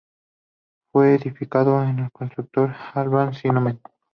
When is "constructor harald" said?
2.11-3.35